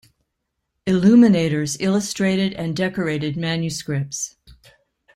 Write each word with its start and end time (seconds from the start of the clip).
Illuminators 0.87 1.77
illustrated 1.79 2.53
and 2.53 2.75
decorated 2.75 3.37
manuscripts. 3.37 4.35